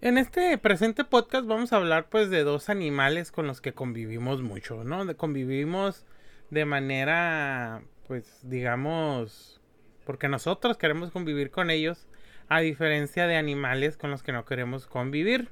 [0.00, 4.42] En este presente podcast vamos a hablar pues de dos animales con los que convivimos
[4.42, 5.16] mucho, ¿no?
[5.16, 6.06] Convivimos
[6.50, 9.60] de manera pues digamos
[10.06, 12.06] porque nosotros queremos convivir con ellos
[12.48, 15.50] a diferencia de animales con los que no queremos convivir.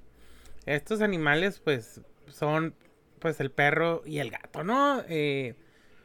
[0.64, 2.76] Estos animales pues son
[3.18, 5.02] pues el perro y el gato, ¿no?
[5.08, 5.56] Eh,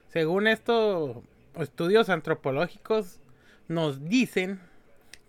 [0.07, 1.17] según estos
[1.59, 3.19] estudios antropológicos
[3.67, 4.61] nos dicen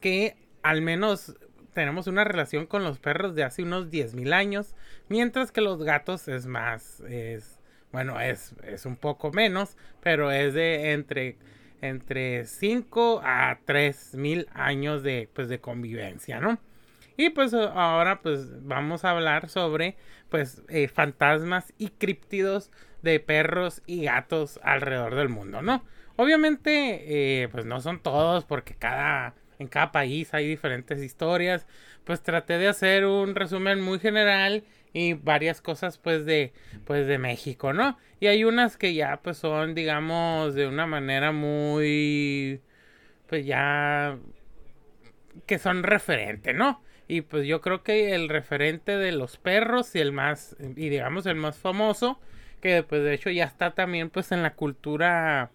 [0.01, 1.37] que al menos
[1.73, 4.75] tenemos una relación con los perros de hace unos 10.000 años,
[5.09, 7.61] mientras que los gatos es más, es,
[7.93, 11.37] bueno, es, es un poco menos, pero es de entre,
[11.81, 16.59] entre 5 a 3.000 años de, pues, de convivencia, ¿no?
[17.17, 19.97] Y pues ahora pues vamos a hablar sobre
[20.31, 22.71] pues eh, fantasmas y críptidos
[23.03, 25.85] de perros y gatos alrededor del mundo, ¿no?
[26.17, 31.67] Obviamente eh, pues no son todos porque cada en cada país hay diferentes historias.
[32.05, 36.53] Pues traté de hacer un resumen muy general y varias cosas pues de
[36.85, 37.99] pues de México, ¿no?
[38.21, 42.61] Y hay unas que ya pues son digamos de una manera muy
[43.29, 44.19] pues ya
[45.47, 46.83] que son referente, ¿no?
[47.09, 51.27] Y pues yo creo que el referente de los perros y el más y digamos
[51.27, 52.19] el más famoso
[52.61, 55.51] que pues de hecho ya está también pues en la cultura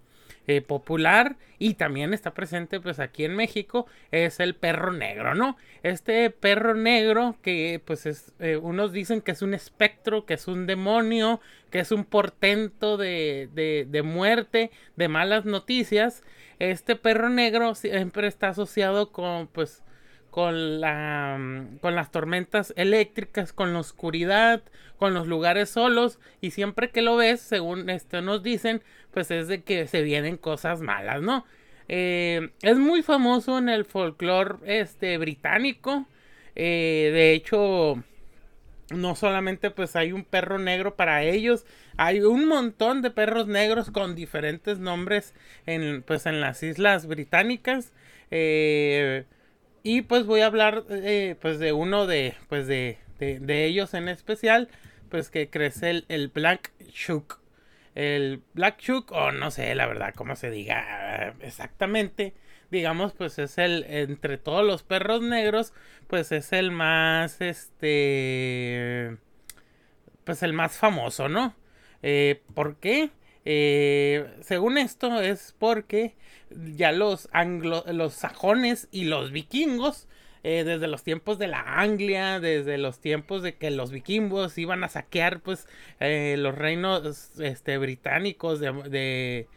[0.47, 5.57] eh, popular y también está presente pues aquí en México es el perro negro, ¿no?
[5.83, 10.47] Este perro negro que pues es, eh, unos dicen que es un espectro, que es
[10.47, 16.23] un demonio, que es un portento de, de, de muerte, de malas noticias.
[16.59, 19.83] Este perro negro siempre está asociado con pues
[20.29, 24.61] con, la, mm, con las tormentas eléctricas, con la oscuridad,
[24.97, 29.47] con los lugares solos y siempre que lo ves, según esto nos dicen, pues es
[29.47, 31.45] de que se vienen cosas malas, ¿no?
[31.89, 36.05] Eh, es muy famoso en el folclore este, británico.
[36.55, 38.03] Eh, de hecho,
[38.89, 41.65] no solamente pues hay un perro negro para ellos,
[41.97, 45.33] hay un montón de perros negros con diferentes nombres
[45.65, 47.93] en, pues, en las islas británicas.
[48.31, 49.25] Eh,
[49.83, 54.09] y pues voy a hablar eh, pues de uno de pues de, de, ellos en
[54.09, 54.69] especial.
[55.09, 57.39] Pues que crece el, el Black Shook.
[57.95, 62.33] El Black Shook, o no sé la verdad cómo se diga exactamente.
[62.69, 65.73] Digamos, pues es el, entre todos los perros negros,
[66.07, 69.17] pues es el más, este,
[70.25, 71.55] pues el más famoso, ¿no?
[72.03, 73.09] Eh, ¿Por qué?
[73.49, 76.15] Eh, según esto es porque
[76.49, 80.09] ya los anglo, los sajones y los vikingos,
[80.43, 84.83] eh, desde los tiempos de la Anglia, desde los tiempos de que los vikingos iban
[84.83, 85.65] a saquear pues
[86.01, 89.47] eh, los reinos este, británicos de,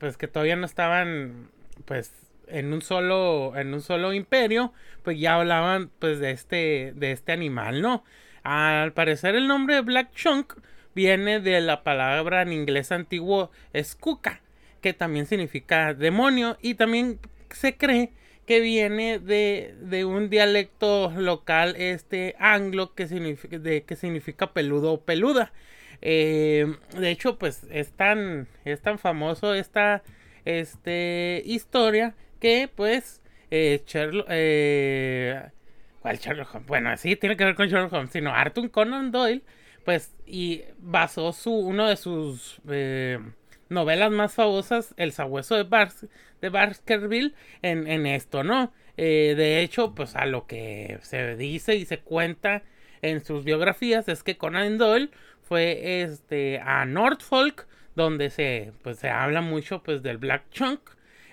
[0.00, 1.50] pues que todavía no estaban
[1.84, 2.14] pues
[2.46, 7.32] en un solo en un solo imperio pues ya hablaban pues de este de este
[7.32, 8.04] animal no
[8.42, 10.54] al parecer el nombre de Black Chunk
[10.96, 14.40] viene de la palabra en inglés antiguo skuka,
[14.80, 17.20] que también significa demonio y también
[17.50, 18.12] se cree
[18.46, 25.00] que viene de, un dialecto local este anglo que significa, de, que significa peludo o
[25.02, 25.52] peluda.
[26.00, 26.66] Eh,
[26.98, 30.02] de hecho, pues es tan, es tan famoso esta
[30.46, 33.20] este, historia que pues
[33.50, 33.84] eh,
[34.28, 35.42] eh,
[36.00, 36.68] ¿cuál Sherlock Holmes?
[36.68, 39.42] Bueno, sí, tiene que ver con Sherlock Holmes, sino Arthur Conan Doyle
[39.86, 43.20] pues, y basó su, uno de sus eh,
[43.68, 46.06] novelas más famosas, El sabueso de, Bars,
[46.40, 48.72] de Baskerville, en, en esto, ¿no?
[48.96, 52.64] Eh, de hecho, pues a lo que se dice y se cuenta
[53.00, 55.10] en sus biografías es que Conan Doyle
[55.42, 60.80] fue este a Norfolk donde se pues se habla mucho pues del Black Chunk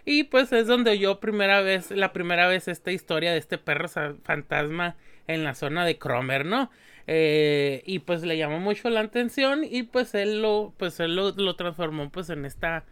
[0.05, 3.87] y pues es donde yo primera vez la primera vez esta historia de este perro
[3.87, 4.95] fantasma
[5.27, 6.69] en la zona de Cromer, ¿no?
[7.05, 11.31] Eh, y pues le llamó mucho la atención y pues él lo, pues él lo,
[11.31, 12.85] lo, transformó pues en esta,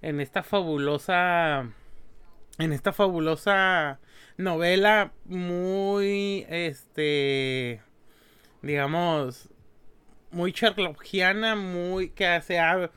[0.00, 1.70] en esta fabulosa,
[2.58, 4.00] en esta fabulosa
[4.38, 7.82] novela muy, este,
[8.62, 9.50] digamos,
[10.30, 12.90] muy Sherlockiana, muy que se ha,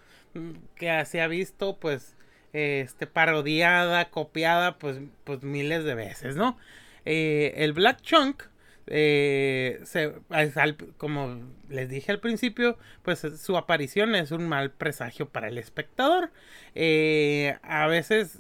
[0.76, 2.16] que se visto pues,
[2.54, 6.58] este, parodiada, copiada pues, pues miles de veces, ¿no?
[7.06, 8.44] Eh, el Black Chunk
[8.88, 9.84] eh,
[10.98, 16.32] como les dije al principio, pues su aparición es un mal presagio para el espectador.
[16.76, 18.40] Eh, a veces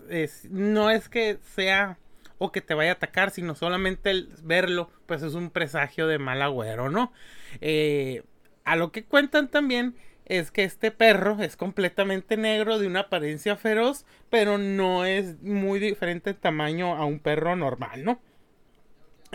[0.50, 1.98] no es que sea
[2.44, 6.18] o que te vaya a atacar, sino solamente el verlo, pues es un presagio de
[6.18, 7.14] mal agüero, ¿no?
[7.62, 8.24] Eh,
[8.64, 9.96] a lo que cuentan también
[10.26, 15.80] es que este perro es completamente negro, de una apariencia feroz, pero no es muy
[15.80, 18.20] diferente en tamaño a un perro normal, ¿no?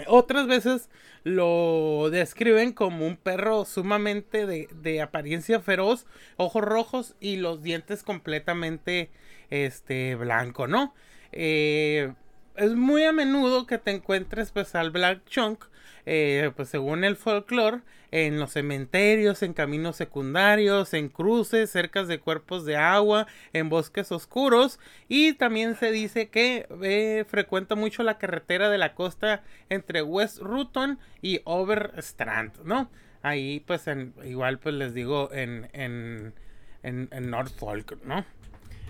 [0.07, 0.91] Otras veces
[1.25, 6.07] lo describen como un perro sumamente de, de, apariencia feroz,
[6.37, 9.11] ojos rojos y los dientes completamente
[9.51, 10.95] este, blanco, ¿no?
[11.33, 12.13] Eh,
[12.57, 15.65] es muy a menudo que te encuentres pues al Black Chunk,
[16.05, 17.81] eh, pues según el folclore,
[18.13, 24.13] en los cementerios, en caminos secundarios, en cruces, cerca de cuerpos de agua, en bosques
[24.13, 30.03] oscuros y también se dice que eh, frecuenta mucho la carretera de la costa entre
[30.03, 32.91] West Ruton y Overstrand, ¿no?
[33.23, 36.35] Ahí pues en, igual pues les digo en, en,
[36.83, 38.25] en, Norfolk, ¿no?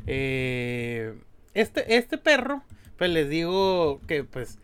[0.06, 1.14] Eh,
[1.54, 2.62] este, este perro
[2.96, 4.58] pues les digo que pues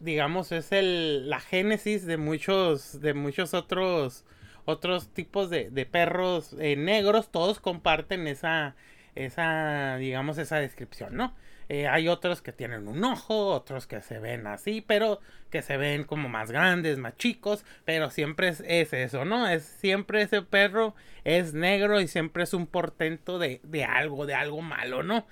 [0.00, 4.24] digamos es el la génesis de muchos de muchos otros
[4.66, 7.30] otros tipos de, de perros eh, negros.
[7.30, 8.76] Todos comparten esa
[9.14, 11.34] esa digamos esa descripción no
[11.68, 15.20] eh, hay otros que tienen un ojo otros que se ven así pero
[15.50, 19.62] que se ven como más grandes más chicos pero siempre es, es eso no es
[19.64, 24.62] siempre ese perro es negro y siempre es un portento de, de algo de algo
[24.62, 25.26] malo no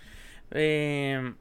[0.52, 1.34] eh,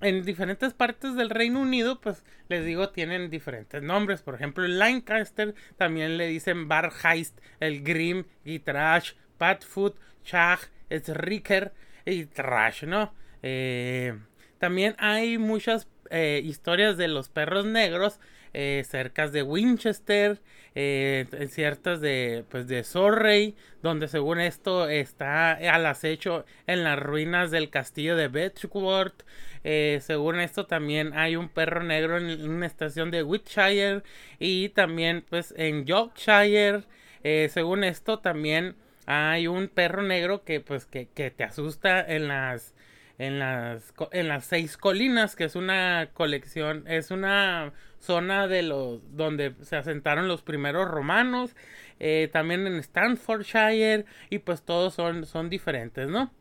[0.00, 4.22] en diferentes partes del Reino Unido, pues les digo, tienen diferentes nombres.
[4.22, 10.60] Por ejemplo, el Lancaster también le dicen Barheist, el Grim, Gitrash, Patfoot, Chag,
[10.90, 11.72] Ricker
[12.04, 13.14] y Trash, ¿no?
[13.42, 14.18] Eh,
[14.58, 18.20] también hay muchas eh, historias de los perros negros
[18.54, 20.40] eh, cerca de Winchester,
[20.74, 27.50] eh, ciertas de, pues, de Surrey, donde según esto está al acecho en las ruinas
[27.50, 29.24] del castillo de Betchworth.
[29.64, 34.02] Eh, según esto también hay un perro negro en una estación de Wiltshire
[34.38, 36.84] y también pues en Yorkshire.
[37.24, 42.28] Eh, según esto también hay un perro negro que pues que, que te asusta en
[42.28, 42.74] las
[43.18, 49.16] en las, en las seis colinas, que es una colección, es una zona de los
[49.16, 51.54] donde se asentaron los primeros romanos,
[52.00, 56.32] eh, también en Stanfordshire, y pues todos son, son diferentes, ¿no?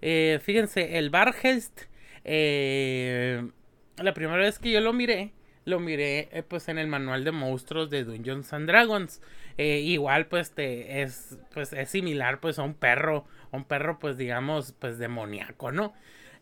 [0.00, 1.82] Eh, fíjense, el Bargest,
[2.24, 3.48] eh,
[3.96, 5.32] la primera vez que yo lo miré,
[5.64, 9.20] lo miré pues en el manual de monstruos de Dungeons and Dragons.
[9.58, 14.72] igual pues te es pues es similar pues a un perro, un perro pues digamos
[14.78, 15.92] pues demoníaco, ¿no?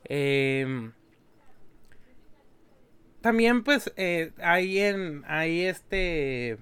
[0.04, 0.92] Em,
[3.26, 6.58] también pues eh, hay en este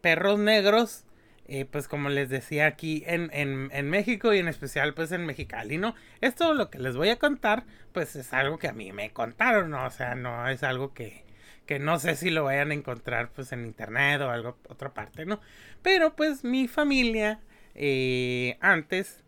[0.00, 1.04] perros negros
[1.46, 5.78] eh, pues como les decía aquí en, en, México y en especial pues en Mexicali,
[5.78, 5.94] ¿no?
[6.20, 9.70] Esto lo que les voy a contar pues es algo que a mí me contaron,
[9.70, 9.86] ¿no?
[9.86, 11.24] O sea, no es algo que,
[11.66, 15.24] que no sé si lo vayan a encontrar pues en internet o algo, otra parte,
[15.24, 15.40] ¿no?
[15.82, 17.38] Pero pues mi familia
[17.76, 19.22] eh, antes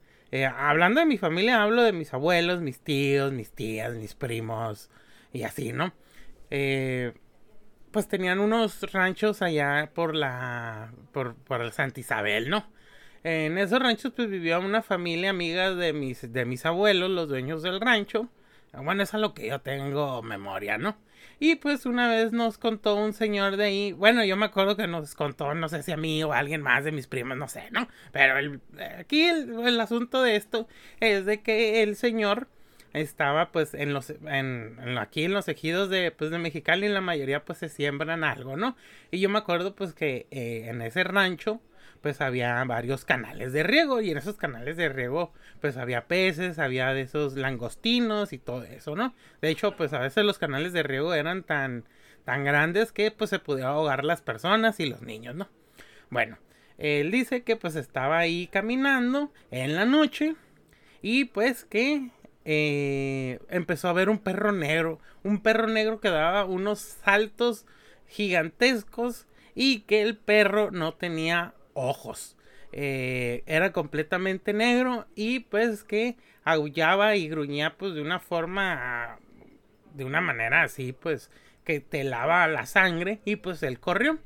[0.57, 4.91] hablando de mi familia, hablo de mis abuelos, mis tíos, mis tías, mis primos
[5.33, 5.93] y así, ¿no?
[6.55, 7.15] Eh,
[7.93, 10.93] pues tenían unos ranchos allá por la.
[11.13, 12.67] por, el Santa Isabel, ¿no?
[13.25, 17.63] En esos ranchos, pues vivía una familia amiga de mis, de mis abuelos, los dueños
[17.63, 18.29] del rancho.
[18.75, 20.97] Bueno, es a lo que yo tengo memoria, ¿no?
[21.41, 24.87] Y pues una vez nos contó un señor de ahí, bueno, yo me acuerdo que
[24.87, 27.49] nos contó, no sé si a mí o a alguien más de mis primos, no
[27.49, 27.89] sé, ¿no?
[28.13, 28.61] Pero el,
[28.99, 30.69] aquí el, asunto de esto
[31.01, 32.49] es de que el señor
[32.93, 37.45] estaba pues en los en, aquí en los ejidos de pues de Mexicali la mayoría
[37.45, 38.77] pues se siembran algo, ¿no?
[39.11, 41.61] Y yo me acuerdo pues que eh, en ese rancho
[42.01, 46.59] pues había varios canales de riego y en esos canales de riego pues había peces,
[46.59, 49.15] había de esos langostinos y todo eso, ¿no?
[49.41, 51.85] De hecho pues a veces los canales de riego eran tan
[52.25, 55.49] tan grandes que pues se podía ahogar las personas y los niños, ¿no?
[56.11, 56.39] Bueno,
[56.79, 60.35] él dice que pues estaba ahí caminando en la noche
[61.01, 62.11] y pues que
[62.45, 67.67] eh, empezó a ver un perro negro, un perro negro que daba unos saltos
[68.09, 72.37] gigantescos y que el perro no tenía ojos.
[72.73, 79.19] Eh, era completamente negro y pues que aullaba y gruñía pues de una forma,
[79.95, 81.31] de una manera así pues
[81.65, 84.19] que te lava la sangre y pues él corrió.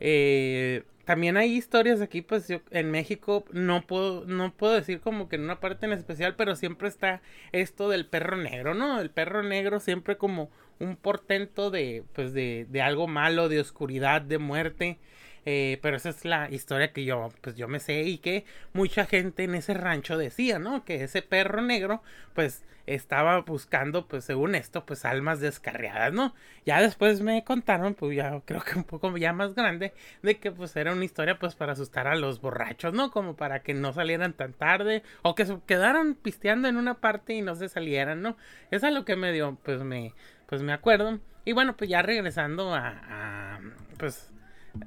[0.00, 5.28] Eh, también hay historias aquí, pues yo en México no puedo, no puedo decir como
[5.28, 9.00] que en una parte en especial, pero siempre está esto del perro negro, ¿no?
[9.00, 14.22] El perro negro siempre como un portento de, pues de, de algo malo, de oscuridad,
[14.22, 14.98] de muerte.
[15.44, 19.06] Eh, pero esa es la historia que yo, pues yo me sé y que mucha
[19.06, 20.84] gente en ese rancho decía, ¿no?
[20.84, 22.02] Que ese perro negro,
[22.34, 26.34] pues estaba buscando, pues según esto, pues almas descarriadas, ¿no?
[26.66, 30.50] Ya después me contaron, pues ya creo que un poco ya más grande, de que
[30.50, 33.10] pues era una historia pues para asustar a los borrachos, ¿no?
[33.10, 37.34] Como para que no salieran tan tarde o que se quedaran pisteando en una parte
[37.34, 38.36] y no se salieran, ¿no?
[38.70, 40.14] Es lo que me dio, pues me,
[40.46, 41.20] pues me acuerdo.
[41.44, 43.60] Y bueno, pues ya regresando a,
[43.98, 44.31] pues,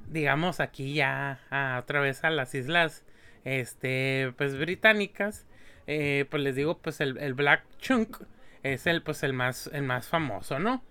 [0.08, 3.04] digamos aquí ya a, otra vez a las islas,
[3.44, 5.46] este, pues británicas,
[5.86, 8.18] eh, pues les digo, pues el, el, Black Chunk
[8.62, 10.82] es el, pues el más, el más famoso, ¿no?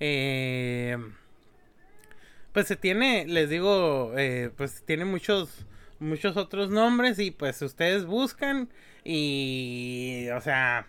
[0.00, 0.96] Eh,
[2.52, 5.66] pues se tiene, les digo, eh, pues tiene muchos,
[6.00, 8.68] muchos otros nombres y pues ustedes buscan
[9.04, 10.86] y, o sea,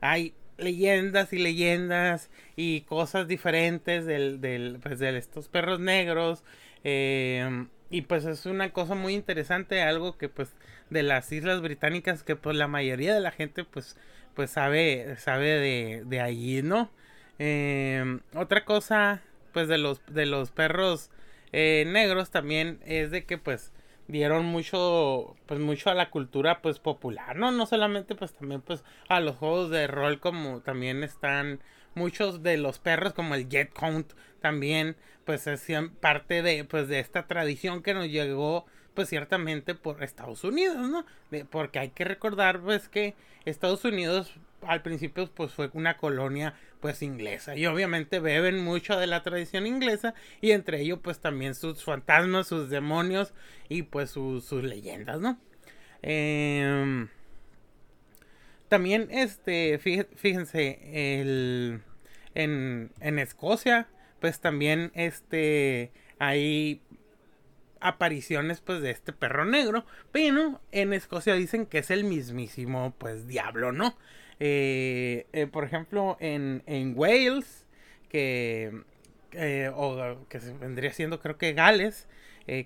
[0.00, 6.44] hay leyendas y leyendas y cosas diferentes del, del, pues, de estos perros negros.
[6.84, 10.54] Eh, y pues es una cosa muy interesante, algo que pues
[10.90, 13.96] de las islas británicas que pues la mayoría de la gente pues
[14.34, 16.90] pues sabe sabe de, de allí, ¿no?
[17.38, 19.22] Eh, otra cosa
[19.52, 21.10] pues de los de los perros
[21.52, 23.72] eh, negros también es de que pues
[24.08, 28.84] dieron mucho pues mucho a la cultura pues popular no no solamente pues también pues
[29.08, 31.60] a los juegos de rol como también están
[31.94, 35.66] muchos de los perros como el jet count también pues es
[36.00, 41.04] parte de pues de esta tradición que nos llegó pues ciertamente por Estados Unidos no
[41.50, 47.02] porque hay que recordar pues que Estados Unidos al principio pues fue una colonia pues
[47.02, 51.84] inglesa y obviamente beben mucho de la tradición inglesa y entre ellos pues también sus
[51.84, 53.32] fantasmas, sus demonios
[53.68, 55.38] y pues sus, leyendas, ¿no?
[56.02, 57.08] Em,
[58.70, 61.82] también este, fíjense, el,
[62.34, 63.88] en, en Escocia
[64.20, 66.80] pues también este hay
[67.80, 73.26] apariciones pues de este perro negro pero en Escocia dicen que es el mismísimo pues
[73.26, 73.96] diablo no
[74.40, 77.66] eh, eh, por ejemplo, en, en Wales,
[78.08, 78.72] que,
[79.32, 82.08] eh, o que vendría siendo creo que Gales,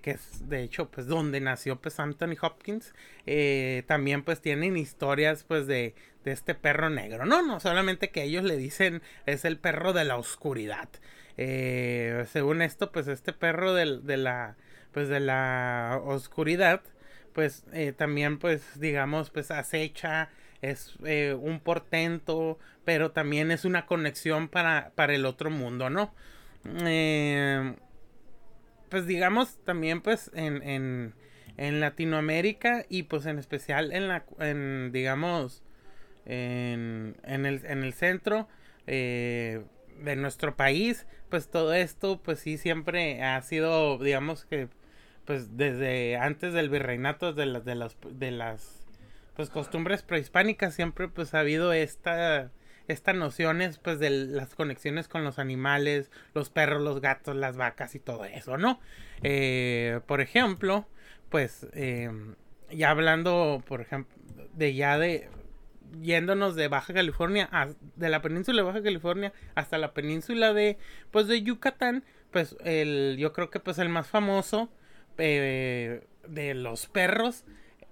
[0.02, 2.94] que es de hecho pues donde nació pues Anthony Hopkins,
[3.86, 8.44] también pues tienen historias pues de, de este perro negro, no, no solamente que ellos
[8.44, 10.88] le dicen es el perro de la oscuridad.
[11.36, 14.56] según esto, pues este perro de, de, la
[14.92, 16.80] pues de la oscuridad,
[17.34, 17.64] pues
[17.96, 20.30] también pues digamos pues acecha
[20.64, 26.14] es eh, un portento, pero también es una conexión para, para el otro mundo, ¿no?
[26.86, 27.74] Eh,
[28.88, 31.14] pues digamos también pues en, en,
[31.56, 35.62] en, Latinoamérica y pues en especial en la, en, digamos,
[36.26, 38.48] en, en, el, en el centro
[38.86, 39.62] eh,
[40.02, 44.68] de nuestro país, pues todo esto pues sí siempre ha sido, digamos que
[45.24, 48.84] pues desde antes del virreinato de las de las de las
[49.36, 52.50] pues costumbres prehispánicas siempre pues ha habido esta
[52.88, 57.94] estas nociones pues de las conexiones con los animales, los perros, los gatos, las vacas
[57.94, 58.80] y todo eso, ¿no?
[59.22, 60.86] Eh, por ejemplo,
[61.30, 62.10] pues eh,
[62.70, 64.14] ya hablando, por ejemplo,
[64.54, 65.28] de ya de
[66.00, 70.78] yéndonos de Baja California, a, de la península de Baja California hasta la península de,
[71.10, 74.70] pues de Yucatán, pues el, yo creo que pues el más famoso
[75.18, 77.44] eh, de los perros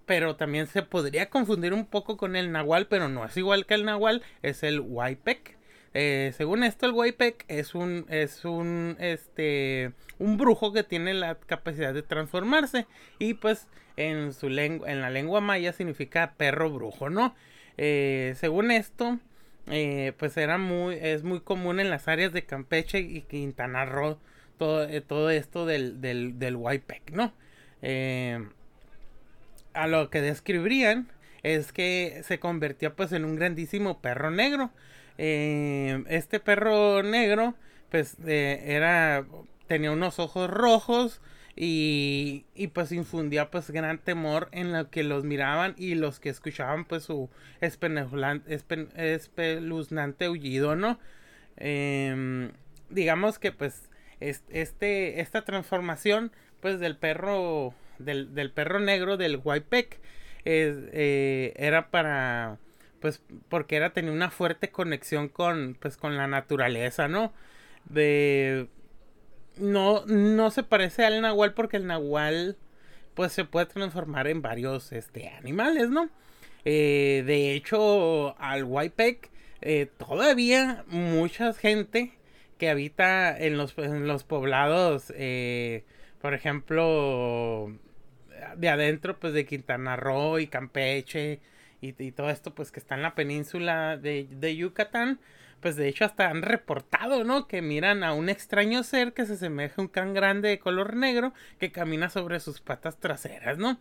[0.07, 3.75] pero también se podría confundir un poco con el nahual, pero no es igual que
[3.75, 5.57] el nahual, es el huaypec.
[5.95, 11.35] Eh, según esto, el huaypec es un, es un, este, un brujo que tiene la
[11.35, 12.87] capacidad de transformarse
[13.19, 17.35] y pues en su lengua, en la lengua maya significa perro brujo, ¿no?
[17.77, 19.19] Eh, según esto,
[19.67, 24.19] eh, pues era muy, es muy común en las áreas de Campeche y Quintana Roo
[24.59, 26.59] todo, todo esto del, del, del
[27.13, 27.33] ¿no?
[27.83, 28.41] Eh,
[29.75, 31.09] a lo que describirían
[31.43, 34.71] es que se convirtió pues en un grandísimo perro negro.
[35.19, 37.55] Eh, este perro negro
[37.91, 39.27] pues eh, era
[39.67, 41.21] tenía unos ojos rojos
[41.55, 46.31] y, y, pues infundía pues gran temor en lo que los miraban y los que
[46.31, 47.29] escuchaban pues su
[47.61, 50.99] espeluznante aullido, ¿no?
[51.59, 52.53] Em,
[52.89, 57.75] digamos que pues este, esta transformación pues del perro
[58.05, 60.01] del, del perro negro del Huaypec
[60.45, 62.59] eh, era para
[63.01, 67.33] pues porque era tenía una fuerte conexión con pues con la naturaleza no
[67.85, 68.69] de
[69.57, 72.57] no no se parece al nahual porque el nahual
[73.15, 76.11] pues se puede transformar en varios este animales no
[76.65, 79.31] eh, de hecho al Huaypec
[79.61, 82.13] eh, todavía mucha gente
[82.59, 85.13] que habita en los en los poblados
[86.21, 87.73] por ejemplo
[88.57, 91.41] de adentro, pues de Quintana Roo y Campeche
[91.81, 95.19] y, todo esto, pues que está en la península de, de, Yucatán,
[95.61, 97.49] pues de hecho hasta han reportado, ¿no?
[97.49, 100.95] Que miran a un extraño ser que se asemeja a un can grande de color
[100.95, 103.81] negro que camina sobre sus patas traseras, ¿no?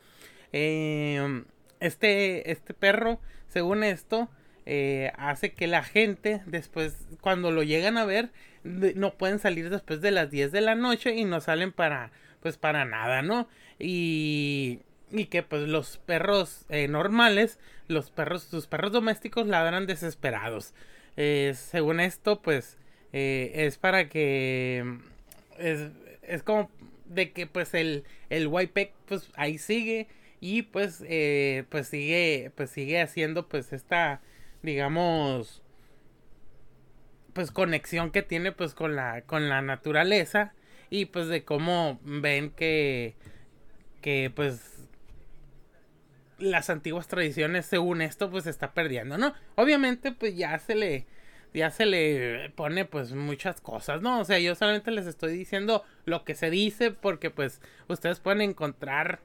[0.52, 1.44] Eh,
[1.80, 4.30] este, este perro, según esto,
[4.66, 8.32] eh, hace que la gente después, cuando lo llegan a ver,
[8.64, 12.58] no pueden salir después de las 10 de la noche y no salen para, pues
[12.58, 13.48] para nada, ¿no?
[13.80, 14.80] Y,
[15.12, 20.74] y que pues los perros eh, normales, los perros, sus perros domésticos ladran desesperados.
[21.18, 22.78] Eh, según esto, pues
[23.14, 25.00] eh, es para que
[25.60, 25.90] es,
[26.24, 26.70] es como
[27.06, 30.08] de que pues el, el YPEC pues ahí sigue
[30.40, 31.04] y pues
[31.70, 34.22] pues sigue pues sigue haciendo pues esta
[34.64, 35.62] digamos
[37.34, 40.54] pues conexión que tiene pues con la con la naturaleza
[40.92, 43.16] y pues de cómo ven que
[44.02, 44.88] que pues
[46.38, 49.34] las antiguas tradiciones según esto pues se está perdiendo, ¿no?
[49.56, 51.08] Obviamente pues ya se le
[51.54, 54.20] ya se le pone pues muchas cosas, ¿no?
[54.20, 58.42] O sea, yo solamente les estoy diciendo lo que se dice porque pues ustedes pueden
[58.42, 59.22] encontrar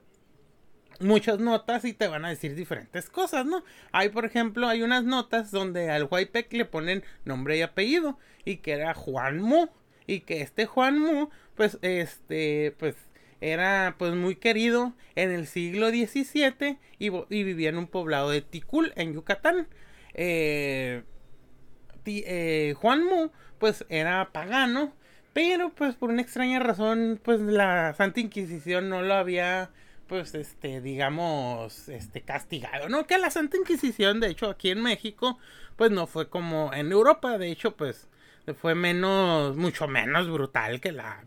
[0.99, 3.63] muchas notas y te van a decir diferentes cosas, ¿no?
[3.91, 8.57] Hay, por ejemplo, hay unas notas donde al Huaypec le ponen nombre y apellido y
[8.57, 9.67] que era Juan Mu
[10.07, 12.95] y que este Juan Mu, pues, este, pues,
[13.41, 18.93] era pues muy querido en el siglo XVII y, vivía en un poblado de Ticul,
[18.95, 19.67] en Yucatán.
[20.13, 21.03] Eh,
[22.05, 24.93] eh, Juan Mu, pues, era pagano,
[25.33, 29.71] pero pues por una extraña razón, pues la Santa Inquisición no lo había
[30.07, 33.05] pues, este, digamos, este, castigado, ¿no?
[33.07, 35.37] Que la Santa Inquisición, de hecho, aquí en México,
[35.75, 38.07] pues no fue como en Europa, de hecho, pues
[38.53, 41.23] fue menos, mucho menos brutal que la,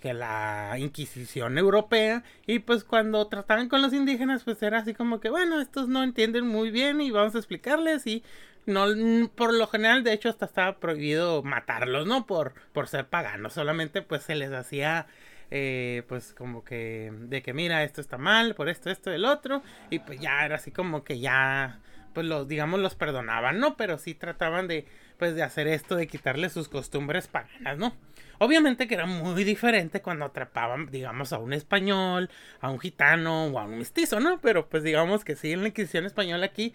[0.00, 2.22] que la Inquisición europea.
[2.46, 6.02] Y pues cuando trataban con los indígenas, pues era así como que, bueno, estos no
[6.02, 8.22] entienden muy bien y vamos a explicarles y
[8.66, 8.86] no,
[9.34, 12.26] por lo general, de hecho, hasta estaba prohibido matarlos, ¿no?
[12.26, 15.06] Por, por ser paganos, solamente pues se les hacía
[15.50, 19.62] eh, pues como que de que mira, esto está mal, por esto, esto, el otro,
[19.90, 21.78] y pues ya era así como que ya,
[22.12, 23.76] pues los, digamos, los perdonaban, ¿no?
[23.76, 24.86] Pero sí trataban de,
[25.18, 27.94] pues de hacer esto, de quitarle sus costumbres paganas, ¿no?
[28.38, 32.30] Obviamente que era muy diferente cuando atrapaban, digamos, a un español,
[32.60, 34.40] a un gitano o a un mestizo, ¿no?
[34.40, 36.74] Pero pues digamos que sí, en la Inquisición española aquí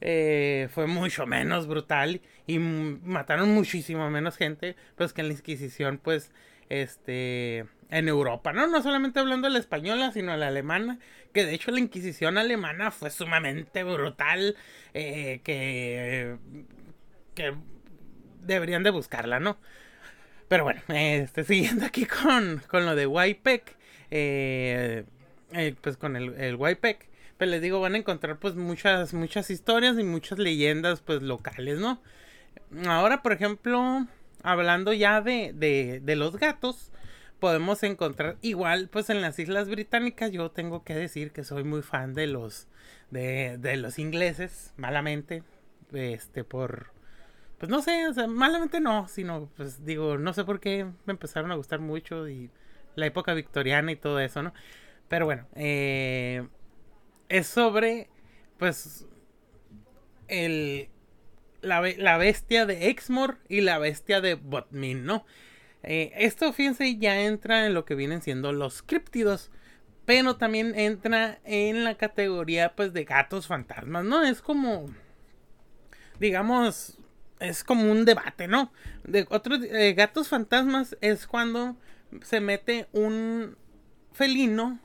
[0.00, 5.98] eh, fue mucho menos brutal y mataron muchísimo menos gente, pues que en la Inquisición,
[5.98, 6.32] pues,
[6.68, 8.66] este, en Europa, ¿no?
[8.68, 10.98] No solamente hablando de la española, sino la alemana,
[11.34, 14.56] que de hecho la Inquisición alemana fue sumamente brutal,
[14.94, 16.38] eh, que,
[17.34, 17.54] que
[18.42, 19.58] deberían de buscarla, ¿no?
[20.48, 23.76] Pero bueno, este, siguiendo aquí con, con lo de Wypec,
[24.10, 25.04] eh,
[25.52, 29.50] eh, pues con el, el Wypec, pues les digo, van a encontrar pues muchas, muchas
[29.50, 32.02] historias y muchas leyendas pues locales, ¿no?
[32.86, 34.06] Ahora, por ejemplo,
[34.42, 36.90] hablando ya de, de, de los gatos,
[37.40, 41.82] podemos encontrar igual pues en las islas británicas yo tengo que decir que soy muy
[41.82, 42.68] fan de los
[43.10, 45.42] de, de los ingleses malamente
[45.92, 46.92] este por
[47.60, 51.12] pues no sé o sea, malamente no sino pues digo no sé por qué me
[51.12, 52.50] empezaron a gustar mucho y
[52.96, 54.52] la época victoriana y todo eso no
[55.08, 56.48] pero bueno eh,
[57.28, 58.10] es sobre
[58.58, 59.06] pues
[60.26, 60.88] el
[61.62, 65.26] la, la bestia de Exmoor y la bestia de Botmin, ¿no?
[65.82, 69.50] Eh, esto, fíjense, ya entra en lo que vienen siendo los críptidos.
[70.06, 74.22] Pero también entra en la categoría, pues, de gatos fantasmas, ¿no?
[74.24, 74.86] Es como.
[76.18, 76.98] Digamos.
[77.40, 78.72] Es como un debate, ¿no?
[79.04, 81.76] De otros eh, gatos fantasmas es cuando
[82.22, 83.56] se mete un
[84.12, 84.78] felino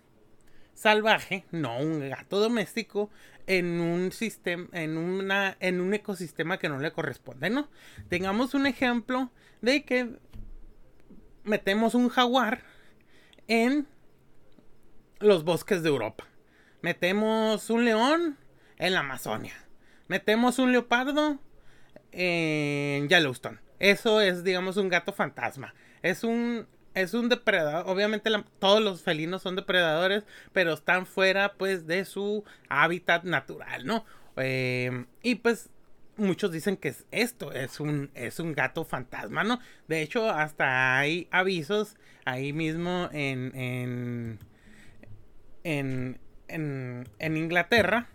[0.73, 3.09] salvaje, no un gato doméstico,
[3.47, 7.69] en un sistema, en una, en un ecosistema que no le corresponde, ¿no?
[8.09, 10.17] Tengamos un ejemplo de que
[11.43, 12.63] metemos un jaguar
[13.47, 13.87] en
[15.19, 16.25] los bosques de Europa.
[16.81, 18.37] Metemos un león
[18.77, 19.53] en la Amazonia.
[20.07, 21.39] Metemos un leopardo
[22.15, 23.59] en Yellowstone.
[23.79, 25.75] Eso es, digamos, un gato fantasma.
[26.01, 27.89] Es un, es un depredador.
[27.89, 30.23] Obviamente todos los felinos son depredadores,
[30.53, 34.05] pero están fuera, pues, de su hábitat natural, ¿no?
[34.37, 35.69] Eh, y pues
[36.17, 39.59] muchos dicen que es esto, es un, es un gato fantasma, ¿no?
[39.87, 44.39] De hecho, hasta hay avisos ahí mismo en, en,
[45.63, 48.07] en, en, en Inglaterra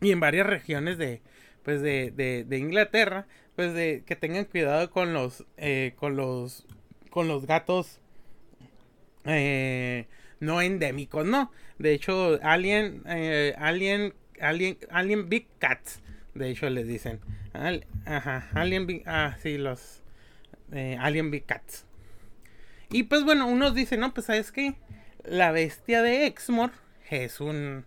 [0.00, 1.22] y en varias regiones de,
[1.64, 6.66] pues de, de, de Inglaterra, pues de que tengan cuidado con los, eh, con los,
[7.10, 8.00] con los gatos
[9.24, 10.06] eh,
[10.40, 11.50] no endémicos, ¿no?
[11.78, 16.00] De hecho, Alien, eh, Alien, Alien, Alien Big Cats
[16.34, 17.20] de hecho, les dicen.
[18.04, 19.02] ajá, Alien Big.
[19.06, 20.02] Ah, sí, los.
[20.72, 21.86] Eh, Alien Big Cats.
[22.90, 24.74] Y pues bueno, unos dicen, no, pues sabes que
[25.24, 26.72] la bestia de Exmoor
[27.08, 27.84] es un.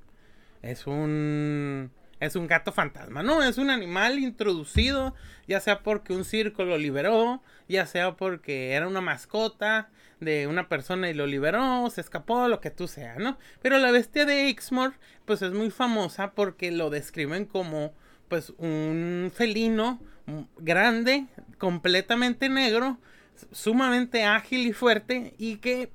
[0.61, 1.91] Es un.
[2.19, 5.13] Es un gato fantasma, no, es un animal introducido,
[5.47, 10.67] ya sea porque un circo lo liberó, ya sea porque era una mascota de una
[10.67, 13.37] persona y lo liberó, se escapó, lo que tú sea, ¿no?
[13.61, 14.93] Pero la bestia de Exmoor,
[15.25, 17.93] pues es muy famosa porque lo describen como,
[18.27, 20.01] pues, un felino
[20.57, 21.27] grande,
[21.57, 22.99] completamente negro,
[23.51, 25.91] sumamente ágil y fuerte y que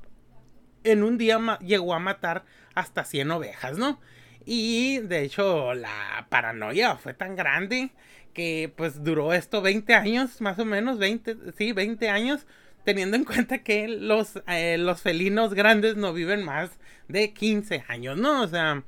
[0.85, 4.01] en un día llegó a matar hasta 100 ovejas, ¿no?
[4.47, 7.91] Y de hecho la paranoia fue tan grande
[8.35, 12.47] que pues duró esto 20 años, más o menos, 20, sí, 20 años,
[12.85, 16.71] teniendo en cuenta que los, eh, los felinos grandes no viven más
[17.09, 18.43] de 15 años, ¿no?
[18.43, 18.83] O sea,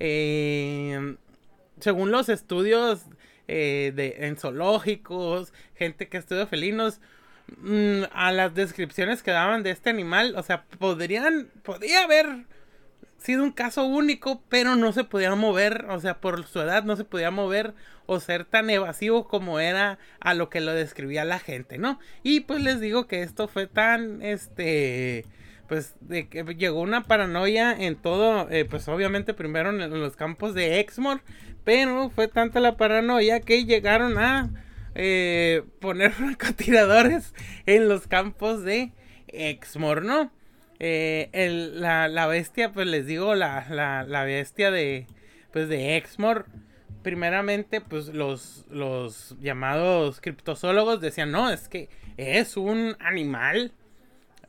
[0.00, 1.16] eh,
[1.80, 3.02] según los estudios
[3.48, 7.00] eh, de, en zoológicos, gente que estudia felinos,
[7.58, 12.46] mm, a las descripciones que daban de este animal, o sea, podrían, podría haber
[13.24, 16.94] sido un caso único, pero no se podía mover, o sea, por su edad no
[16.94, 17.72] se podía mover
[18.04, 21.98] o ser tan evasivo como era a lo que lo describía la gente, ¿no?
[22.22, 25.24] Y pues les digo que esto fue tan, este,
[25.68, 30.52] pues de que llegó una paranoia en todo, eh, pues obviamente primero en, los campos
[30.52, 31.22] de Exmoor,
[31.64, 34.50] pero fue tanta la paranoia que llegaron a
[34.94, 37.32] eh, poner francotiradores
[37.64, 38.92] en los campos de
[39.28, 40.30] Exmoor, ¿no?
[40.80, 45.06] Eh, el, la, la, bestia, pues les digo, la, la, la bestia de,
[45.52, 46.46] pues de Exmoor,
[47.02, 53.72] primeramente, pues los, los llamados criptozoólogos decían, no, es que es un animal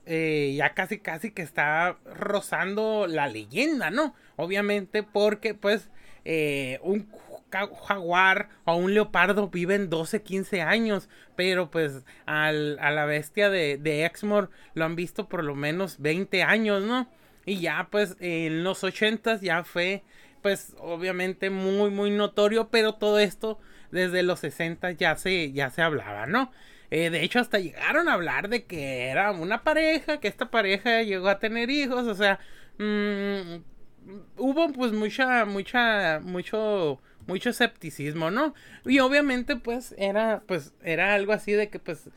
[0.07, 4.13] eh, ya casi casi que está rozando la leyenda, ¿no?
[4.35, 5.89] Obviamente porque pues
[6.25, 7.09] eh, un
[7.85, 13.77] jaguar o un leopardo viven 12, 15 años, pero pues al, a la bestia de,
[13.77, 17.09] de Exmoor lo han visto por lo menos 20 años, ¿no?
[17.45, 20.03] Y ya pues en los 80 ya fue
[20.41, 23.59] pues obviamente muy muy notorio, pero todo esto
[23.91, 26.51] desde los 60 ya se ya se hablaba, ¿no?
[26.91, 31.01] Eh, de hecho hasta llegaron a hablar de que era una pareja, que esta pareja
[31.03, 32.39] llegó a tener hijos, o sea,
[32.77, 33.57] mmm,
[34.37, 38.53] hubo pues mucha, mucha, mucho, mucho escepticismo, ¿no?
[38.85, 42.09] Y obviamente pues era, pues era algo así de que pues,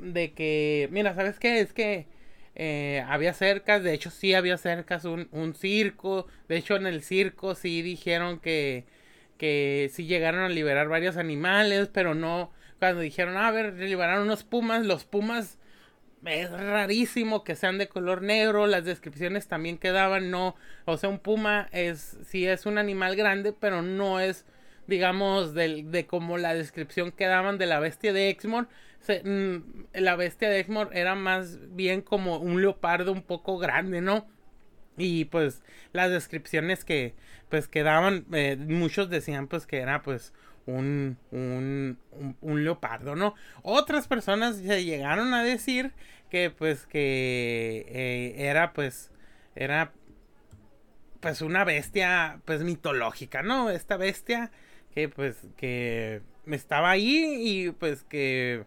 [0.00, 1.60] de que, mira, ¿sabes qué?
[1.60, 2.06] Es que
[2.54, 7.02] eh, había cercas, de hecho sí había cercas, un, un circo, de hecho en el
[7.02, 8.84] circo sí dijeron que,
[9.38, 14.44] que sí llegaron a liberar varios animales, pero no, cuando dijeron, a ver, liberaron unos
[14.44, 15.58] pumas, los pumas
[16.26, 21.18] es rarísimo que sean de color negro, las descripciones también quedaban, no, o sea, un
[21.18, 24.46] puma es, sí es un animal grande, pero no es,
[24.86, 28.68] digamos, de, de como la descripción que daban de la bestia de Exmoor,
[29.08, 29.56] mm,
[29.94, 34.26] la bestia de Exmoor era más bien como un leopardo un poco grande, ¿no?
[34.96, 37.14] Y pues las descripciones que
[37.48, 40.32] pues que daban, eh, muchos decían pues que era pues
[40.66, 41.98] un, un,
[42.40, 43.34] un, leopardo, ¿no?
[43.62, 45.92] Otras personas se llegaron a decir
[46.34, 49.12] que pues que eh, era pues
[49.54, 49.92] era
[51.20, 53.70] pues una bestia pues mitológica, ¿no?
[53.70, 54.50] Esta bestia
[54.92, 58.64] que pues que estaba ahí y pues que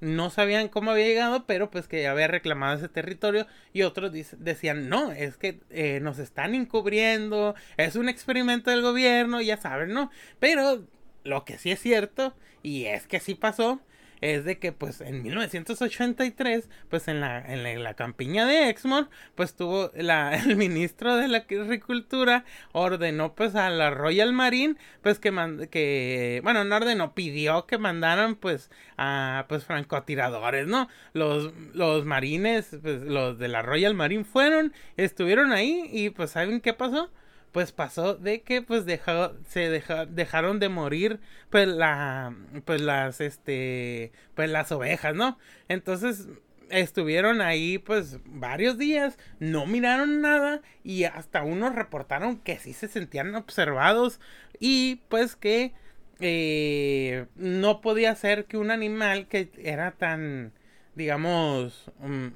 [0.00, 4.88] no sabían cómo había llegado, pero pues que había reclamado ese territorio y otros decían,
[4.88, 10.10] no, es que eh, nos están encubriendo, es un experimento del gobierno, ya saben, ¿no?
[10.40, 10.86] Pero
[11.24, 13.82] lo que sí es cierto, y es que sí pasó,
[14.22, 19.54] es de que pues en 1983, pues en la, en la, campiña de Exmoor, pues
[19.54, 25.68] tuvo la, el ministro de la agricultura ordenó pues a la Royal Marine, pues que,
[25.70, 30.88] que bueno, no ordenó, pidió que mandaran pues a pues francotiradores, ¿no?
[31.12, 36.60] Los, los marines, pues los de la Royal Marine fueron, estuvieron ahí y pues ¿saben
[36.60, 37.10] qué pasó?
[37.52, 42.34] Pues pasó de que pues dejó, se dejaron de morir pues la
[42.64, 45.38] pues las este pues las ovejas, ¿no?
[45.68, 46.28] Entonces
[46.70, 52.88] estuvieron ahí pues varios días, no miraron nada y hasta unos reportaron que sí se
[52.88, 54.20] sentían observados
[54.58, 55.74] y pues que
[56.20, 60.52] eh, no podía ser que un animal que era tan
[60.94, 62.34] digamos un,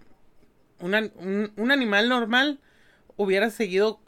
[0.80, 2.60] un, animal normal
[3.16, 4.00] hubiera seguido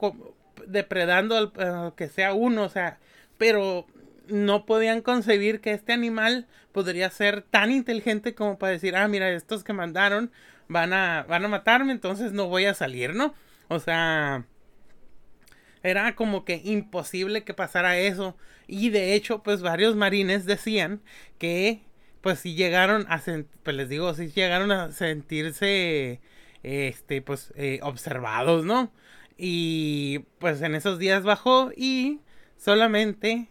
[0.69, 2.99] depredando al, que sea uno, o sea,
[3.37, 3.87] pero
[4.29, 9.31] no podían concebir que este animal podría ser tan inteligente como para decir, ah, mira,
[9.31, 10.31] estos que mandaron
[10.69, 13.35] van a, van a matarme, entonces no voy a salir, ¿no?
[13.69, 14.45] O sea,
[15.83, 18.37] era como que imposible que pasara eso.
[18.67, 21.03] Y de hecho, pues varios marines decían
[21.39, 21.83] que,
[22.21, 23.23] pues si llegaron a,
[23.63, 26.21] pues les digo, si llegaron a sentirse,
[26.63, 28.93] este, pues, eh, observados, ¿no?
[29.39, 32.21] Y pues en esos días bajó y
[32.57, 33.49] solamente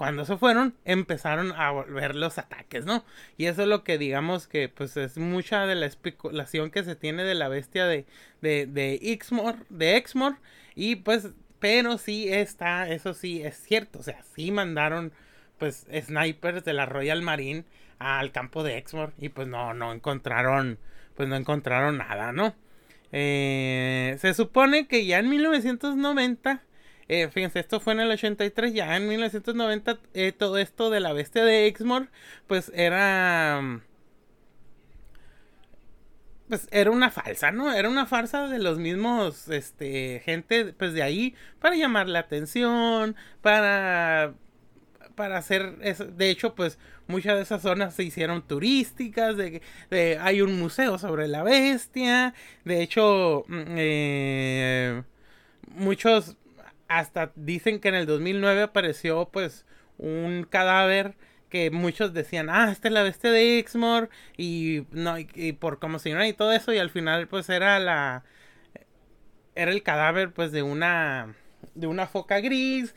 [0.00, 3.04] cuando se fueron, empezaron a volver los ataques, ¿no?
[3.36, 6.96] Y eso es lo que digamos que pues es mucha de la especulación que se
[6.96, 8.06] tiene de la bestia de,
[8.40, 10.36] de, de Exmore, de Exmore,
[10.74, 11.28] y pues,
[11.58, 15.12] pero sí está, eso sí es cierto, o sea, sí mandaron
[15.58, 17.64] pues snipers de la Royal Marine
[17.98, 20.78] al campo de Exmore y pues no, no encontraron,
[21.14, 22.54] pues no encontraron nada, ¿no?
[23.12, 26.62] Eh, se supone que ya en 1990,
[27.08, 31.12] eh, fíjense, esto fue en el 83, ya en 1990 eh, todo esto de la
[31.12, 32.08] bestia de Exmore,
[32.46, 33.80] pues era...
[36.48, 37.72] Pues era una falsa, ¿no?
[37.72, 43.14] Era una farsa de los mismos, este, gente, pues de ahí, para llamar la atención,
[43.40, 44.34] para
[45.20, 46.06] para hacer eso.
[46.06, 49.60] De hecho, pues muchas de esas zonas se hicieron turísticas, de,
[50.18, 52.32] hay un museo sobre la bestia,
[52.64, 55.02] de hecho, mm, eh,
[55.74, 56.38] muchos
[56.88, 59.66] hasta dicen que en el 2009 apareció pues
[59.98, 61.16] un cadáver
[61.50, 65.98] que muchos decían, ah, esta es la bestia de Exmoor y no y, por cómo
[65.98, 68.24] se llama y todo eso y al final pues era la
[69.54, 71.34] era el cadáver pues de una
[71.74, 72.94] de una foca gris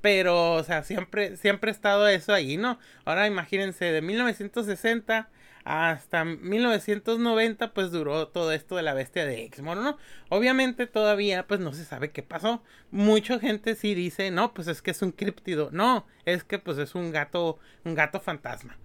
[0.00, 2.78] pero, o sea, siempre, siempre ha estado eso ahí, ¿no?
[3.04, 5.28] Ahora imagínense, de 1960
[5.64, 9.98] hasta 1990, pues duró todo esto de la bestia de Exmoor, ¿no?
[10.30, 12.62] Obviamente todavía, pues no se sabe qué pasó.
[12.90, 15.68] Mucha gente sí dice, no, pues es que es un críptido.
[15.70, 18.78] No, es que pues es un gato, un gato fantasma.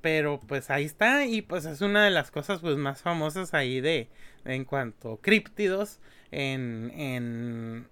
[0.00, 3.80] Pero pues ahí está y pues es una de las cosas pues más famosas ahí
[3.80, 4.08] de,
[4.44, 5.98] en cuanto a críptidos
[6.30, 7.88] en, en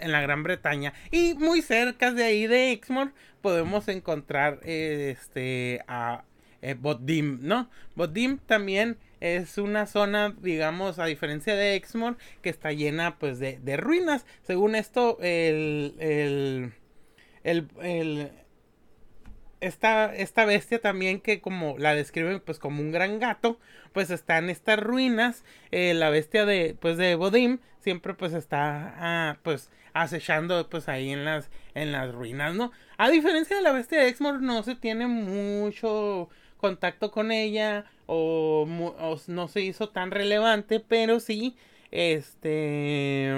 [0.00, 0.92] en la Gran Bretaña.
[1.10, 6.24] Y muy cerca de ahí de Exmoor podemos encontrar este a
[6.62, 7.70] eh, Bodim, ¿no?
[7.94, 13.58] Bodim también es una zona, digamos, a diferencia de Exmoor, que está llena pues de,
[13.60, 14.26] de ruinas.
[14.42, 16.72] Según esto, el, el,
[17.44, 18.32] el, el
[19.60, 23.58] esta, esta bestia también que como la describen pues como un gran gato,
[23.92, 25.44] pues está en estas ruinas.
[25.70, 29.70] Eh, la bestia de pues de Bodim siempre pues está ah, pues
[30.02, 32.72] acechando pues ahí en las en las ruinas, ¿no?
[32.96, 38.66] A diferencia de la bestia de Exmoor no se tiene mucho contacto con ella o,
[39.26, 41.56] no se hizo tan relevante, pero sí
[41.90, 43.32] este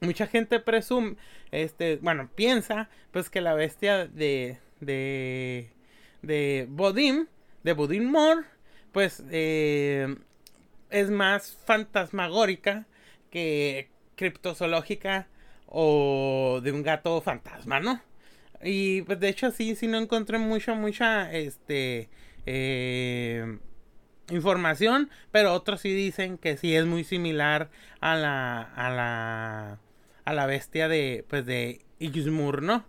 [0.00, 1.16] mucha gente presume
[1.50, 5.70] este bueno piensa pues que la bestia de de,
[6.22, 7.26] de Bodim,
[7.62, 8.42] de Bodim Moore,
[8.92, 10.16] pues eh,
[10.90, 12.86] es más fantasmagórica
[13.30, 15.26] que criptozoológica
[15.76, 18.00] o de un gato fantasma, ¿no?
[18.62, 22.08] Y pues de hecho sí, sí no encontré mucha, mucha, este,
[22.46, 23.58] eh,
[24.30, 29.78] información, pero otros sí dicen que sí es muy similar a la, a la,
[30.24, 32.84] a la bestia de, pues de Ixmur, ¿no?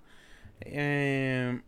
[0.61, 1.61] Eh,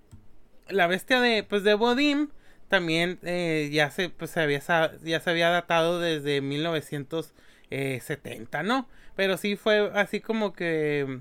[0.69, 2.30] la bestia de, pues, de Bodim
[2.69, 4.62] también eh, ya, se, pues, se había,
[5.03, 8.88] ya se había datado desde 1970, ¿no?
[9.17, 11.19] Pero sí fue así como que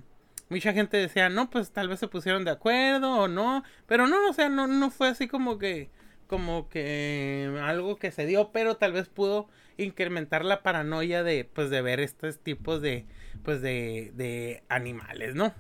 [0.49, 4.29] mucha gente decía, no, pues tal vez se pusieron de acuerdo o no, pero no,
[4.29, 5.91] o sea, no, no fue así como que,
[6.29, 11.71] como que algo que se dio, pero tal vez pudo incrementar la paranoia de, pues,
[11.71, 13.07] de ver estos tipos de,
[13.43, 15.53] pues, de, de animales, ¿no?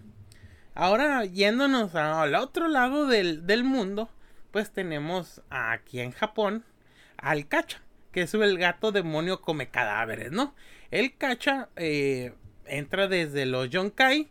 [0.74, 4.10] Ahora yéndonos al otro lado del, mundo,
[4.50, 6.64] pues tenemos aquí en Japón
[7.16, 7.80] al Kacha,
[8.16, 10.54] que es el gato demonio come cadáveres, ¿no?
[10.90, 12.32] El Kacha eh,
[12.64, 14.30] entra desde los Yonkai,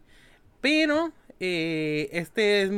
[0.59, 2.71] pero eh, este es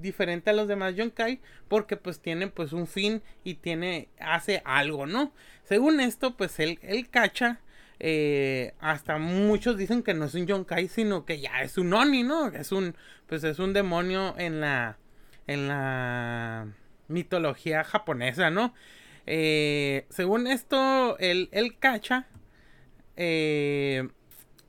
[0.00, 5.04] diferente a los demás Yonkai porque pues tiene pues un fin y tiene hace algo,
[5.04, 5.34] ¿no?
[5.64, 7.60] Según esto pues el, el Kacha
[7.98, 12.22] eh, hasta muchos dicen que no es un yonkai, sino que ya es un oni,
[12.22, 12.46] ¿no?
[12.46, 14.96] Es un, pues es un demonio en la,
[15.46, 16.66] en la
[17.08, 18.72] mitología japonesa, ¿no?
[19.26, 22.26] Eh, según esto, el, el cacha
[23.16, 24.08] eh,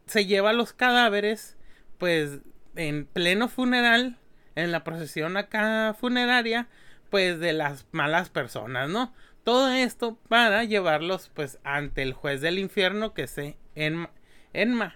[0.05, 1.57] se lleva los cadáveres,
[1.97, 2.39] pues
[2.75, 4.17] en pleno funeral,
[4.55, 6.67] en la procesión acá funeraria,
[7.09, 9.13] pues de las malas personas, ¿no?
[9.43, 14.07] Todo esto para llevarlos pues ante el juez del infierno que se en
[14.53, 14.95] Enma.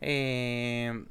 [0.00, 1.04] Eh,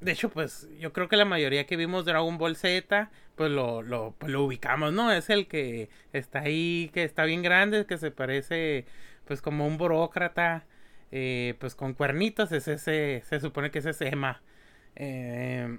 [0.00, 3.10] de hecho, pues yo creo que la mayoría que vimos Dragon Ball Z,
[3.40, 5.10] pues lo, lo, pues, lo ubicamos, ¿no?
[5.10, 8.84] Es el que está ahí, que está bien grande, que se parece
[9.24, 10.66] pues como un burócrata,
[11.10, 14.42] eh, pues con cuernitos, es ese, se supone que es ese Emma.
[14.94, 15.78] Eh,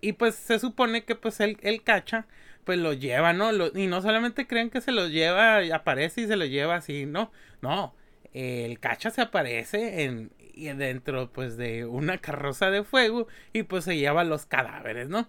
[0.00, 2.28] y pues se supone que pues él, él cacha
[2.62, 3.50] pues lo lleva, ¿no?
[3.74, 7.32] y no solamente creen que se los lleva, aparece y se lo lleva así, no,
[7.62, 7.96] no,
[8.32, 10.30] el cacha se aparece en,
[10.78, 15.28] dentro pues de una carroza de fuego y pues se lleva los cadáveres, ¿no?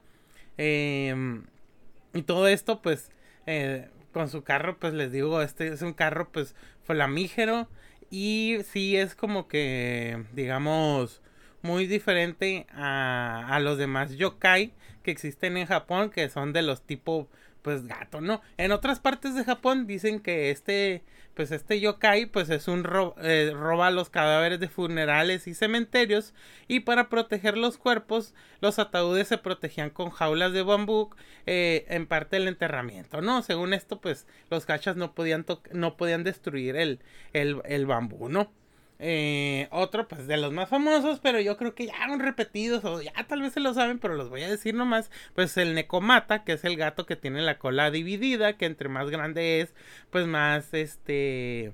[0.58, 1.46] Em,
[2.14, 3.12] y todo esto pues
[3.46, 7.68] eh, con su carro pues les digo, este es un carro pues flamígero
[8.10, 11.22] y sí es como que digamos
[11.62, 16.82] muy diferente a, a los demás yokai que existen en Japón que son de los
[16.84, 17.28] tipo
[17.62, 18.42] pues gato, ¿no?
[18.58, 21.04] En otras partes de Japón dicen que este
[21.36, 22.88] pues este yokai pues es un
[23.22, 26.34] eh, roba los cadáveres de funerales y cementerios
[26.68, 31.10] y para proteger los cuerpos los ataúdes se protegían con jaulas de bambú
[31.46, 36.24] eh, en parte del enterramiento no según esto pues los cachas no podían no podían
[36.24, 37.00] destruir el,
[37.34, 38.52] el, el bambú no
[39.00, 43.02] eh, otro, pues de los más famosos, pero yo creo que ya han repetidos, o
[43.02, 45.12] ya tal vez se lo saben, pero los voy a decir nomás.
[45.34, 49.10] Pues el Necomata, que es el gato que tiene la cola dividida, que entre más
[49.10, 49.74] grande es,
[50.12, 51.74] pues más este.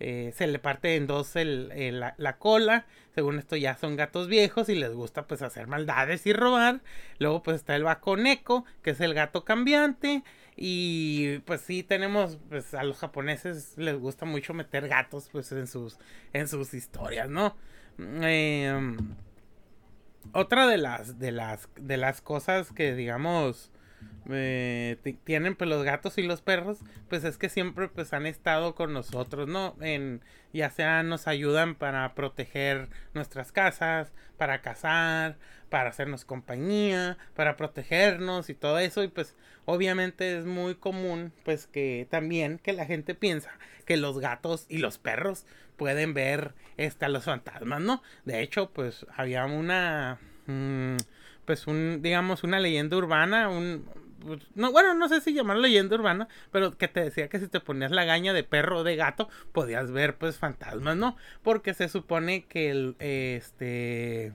[0.00, 2.86] Eh, se le parte en dos la, la, cola.
[3.18, 6.82] Según esto ya son gatos viejos y les gusta pues hacer maldades y robar.
[7.18, 10.22] Luego pues está el Baconeco, que es el gato cambiante.
[10.54, 15.66] Y pues sí tenemos, pues a los japoneses les gusta mucho meter gatos pues en
[15.66, 15.98] sus,
[16.32, 17.56] en sus historias, ¿no?
[17.98, 19.16] Em,
[20.30, 23.72] otra de las, de las, de las cosas que digamos
[24.30, 28.74] eh, tienen pues los gatos y los perros, pues es que siempre pues han estado
[28.74, 29.76] con nosotros, ¿no?
[29.80, 30.20] En,
[30.52, 35.36] ya sea nos ayudan para proteger nuestras casas, para cazar,
[35.70, 39.34] para hacernos compañía, para protegernos y todo eso y pues
[39.64, 43.50] obviamente es muy común pues que también que la gente piensa
[43.84, 48.02] que los gatos y los perros pueden ver este, a los fantasmas, ¿no?
[48.24, 50.96] De hecho pues había una mm,
[51.48, 53.86] pues un digamos una leyenda urbana, un
[54.20, 57.48] pues, no, bueno, no sé si llamarlo leyenda urbana, pero que te decía que si
[57.48, 61.16] te ponías la gaña de perro o de gato, podías ver pues fantasmas, ¿no?
[61.42, 64.34] Porque se supone que el, este,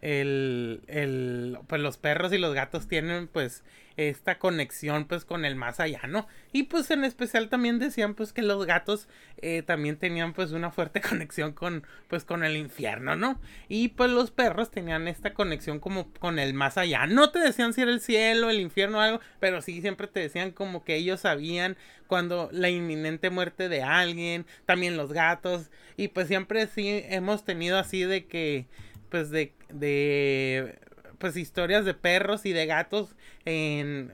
[0.00, 3.64] el, el, pues los perros y los gatos tienen pues
[3.96, 6.26] esta conexión pues con el más allá, ¿no?
[6.52, 10.70] Y pues en especial también decían pues que los gatos eh, también tenían pues una
[10.70, 13.40] fuerte conexión con pues con el infierno, ¿no?
[13.68, 17.06] Y pues los perros tenían esta conexión como con el más allá.
[17.06, 20.20] No te decían si era el cielo, el infierno o algo, pero sí siempre te
[20.20, 26.08] decían como que ellos sabían cuando la inminente muerte de alguien, también los gatos y
[26.08, 28.66] pues siempre sí hemos tenido así de que
[29.08, 30.78] pues de, de
[31.18, 34.12] pues historias de perros y de gatos en,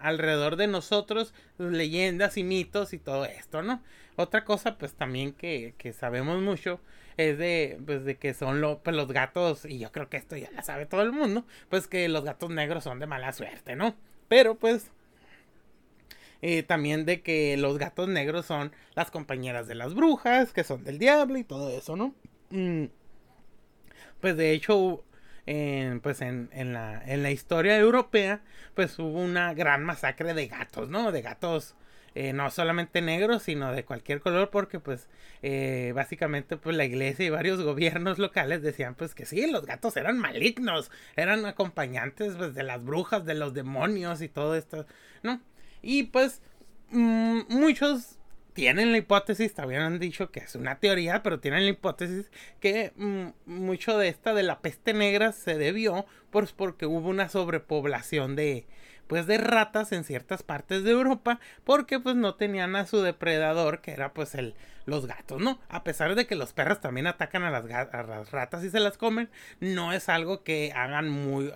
[0.00, 3.82] alrededor de nosotros, leyendas y mitos y todo esto, ¿no?
[4.16, 6.80] Otra cosa pues también que, que sabemos mucho
[7.16, 10.50] es de pues de que son pues, los gatos y yo creo que esto ya
[10.52, 13.94] la sabe todo el mundo, pues que los gatos negros son de mala suerte, ¿no?
[14.28, 14.90] Pero pues
[16.42, 20.84] eh, también de que los gatos negros son las compañeras de las brujas, que son
[20.84, 22.14] del diablo y todo eso, ¿no?
[22.50, 22.86] Mm.
[24.20, 25.04] Pues de hecho
[25.46, 28.40] en, pues en, en, la, en la historia europea,
[28.74, 31.12] pues hubo una gran masacre de gatos, ¿no?
[31.12, 31.74] De gatos
[32.14, 35.08] eh, no solamente negros, sino de cualquier color, porque pues
[35.42, 39.96] eh, básicamente pues la iglesia y varios gobiernos locales decían pues que sí, los gatos
[39.96, 44.86] eran malignos, eran acompañantes pues de las brujas, de los demonios y todo esto,
[45.24, 45.40] ¿no?
[45.82, 46.40] Y pues
[46.90, 48.18] mm, muchos
[48.54, 52.92] tienen la hipótesis, también han dicho que es una teoría, pero tienen la hipótesis que
[52.96, 58.34] mm, mucho de esta de la peste negra se debió pues porque hubo una sobrepoblación
[58.34, 58.66] de,
[59.06, 63.80] pues de ratas en ciertas partes de Europa porque pues no tenían a su depredador
[63.80, 65.58] que era pues el los gatos, ¿no?
[65.68, 68.80] A pesar de que los perros también atacan a las, a las ratas y se
[68.80, 71.50] las comen, no es algo que hagan muy,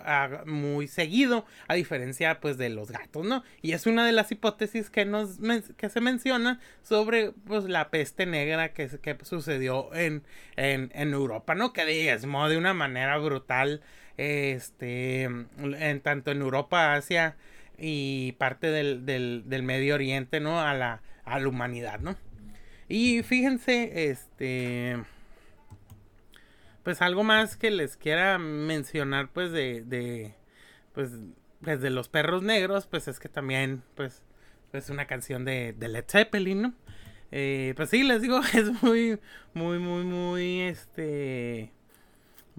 [0.45, 3.43] muy seguido, a diferencia pues de los gatos, ¿no?
[3.61, 5.37] Y es una de las hipótesis que, nos,
[5.77, 10.23] que se menciona sobre pues la peste negra que, que sucedió en,
[10.55, 11.73] en, en Europa, ¿no?
[11.73, 13.81] Que diezmó de una manera brutal
[14.19, 17.37] este, en tanto en Europa, Asia
[17.77, 20.59] y parte del, del, del Medio Oriente, ¿no?
[20.59, 22.17] A la, a la humanidad, ¿no?
[22.89, 24.97] Y fíjense, este,
[26.83, 30.33] pues algo más que les quiera mencionar, pues de, de,
[30.93, 31.11] pues,
[31.61, 34.23] pues los perros negros, pues es que también, pues,
[34.73, 36.73] es una canción de, de Led Zeppelin, ¿no?
[37.31, 39.17] Eh, pues sí, les digo, es muy,
[39.53, 41.71] muy, muy, muy, este,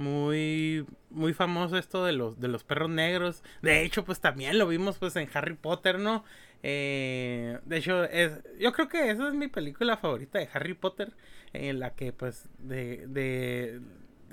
[0.01, 3.45] muy muy famoso esto de los de los perros negros.
[3.63, 6.25] De hecho pues también lo vimos pues en Harry Potter no
[6.63, 11.13] eh, de hecho es yo creo que esa es mi película favorita de Harry Potter
[11.53, 13.81] en la que pues de, de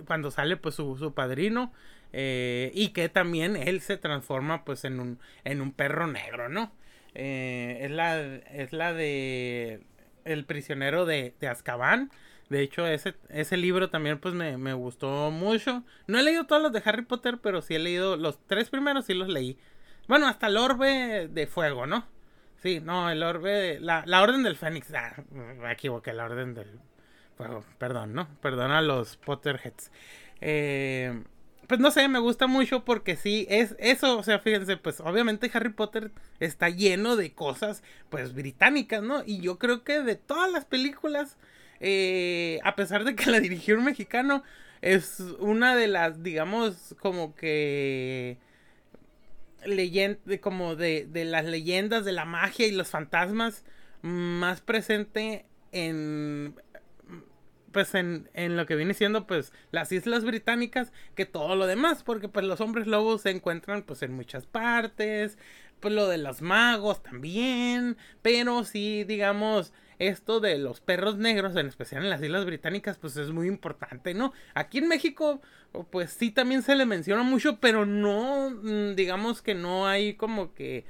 [0.06, 1.72] cuando sale pues su, padrino
[2.14, 6.72] eh, y que también él se transforma pues en un en un perro negro no
[7.14, 9.82] eh, es la es la de
[10.26, 12.12] el prisionero de, de Azkaban
[12.50, 15.84] De hecho, ese, ese libro también pues me, me gustó mucho.
[16.08, 19.06] No he leído todos los de Harry Potter, pero sí he leído los tres primeros,
[19.06, 19.58] sí los leí.
[20.08, 22.06] Bueno, hasta el orbe de fuego, ¿no?
[22.64, 24.94] Sí, no, el orbe, la, la orden del Fénix.
[24.94, 26.80] Ah, me equivoqué, la orden del
[27.36, 27.64] fuego.
[27.78, 28.28] Perdón, ¿no?
[28.42, 29.92] Perdón a los Potterheads.
[30.40, 31.24] Eh,
[31.68, 35.52] pues no sé, me gusta mucho porque sí, es eso, o sea, fíjense, pues obviamente
[35.54, 39.24] Harry Potter está lleno de cosas, pues británicas, ¿no?
[39.26, 41.38] Y yo creo que de todas las películas,
[41.80, 44.44] eh, a pesar de que la dirigió un mexicano,
[44.82, 48.38] es una de las, digamos, como que
[49.66, 53.64] leyenda, como de, de las leyendas de la magia y los fantasmas
[54.02, 56.56] más presente en
[57.72, 62.04] pues en, en, lo que viene siendo pues las islas británicas que todo lo demás
[62.04, 65.38] porque pues los hombres lobos se encuentran pues en muchas partes
[65.80, 71.68] pues lo de los magos también pero sí digamos esto de los perros negros en
[71.68, 75.42] especial en las islas británicas pues es muy importante no aquí en México
[75.92, 80.54] pues sí también se le menciona mucho pero no mm, digamos que no hay como
[80.54, 80.86] que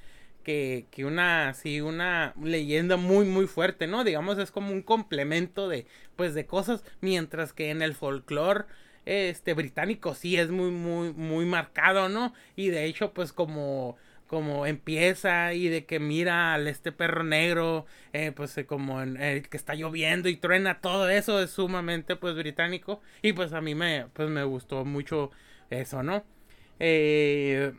[0.48, 4.06] que, una, sí, una leyenda muy, muy fuerte, ¿no?
[4.06, 5.86] Digamos, es como un complemento de,
[6.16, 8.64] pues, de cosas, mientras que en el folclore,
[9.06, 12.34] este, británico sí es muy, muy, muy marcado, ¿no?
[12.56, 13.98] Y de hecho, pues, como
[14.28, 19.16] como empieza y de que mira al este perro negro, eh, pues eh, como en,
[19.16, 23.76] que está lloviendo y truena, todo eso es sumamente pues británico y pues a mí
[23.76, 25.32] me, pues me gustó mucho
[25.70, 26.24] eso, ¿no?
[26.80, 27.74] Eh,